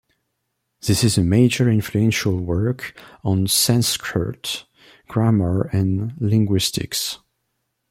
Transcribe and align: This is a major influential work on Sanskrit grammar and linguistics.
This 0.81 1.03
is 1.03 1.19
a 1.19 1.23
major 1.23 1.69
influential 1.69 2.35
work 2.39 2.99
on 3.23 3.45
Sanskrit 3.45 4.65
grammar 5.07 5.67
and 5.71 6.15
linguistics. 6.19 7.19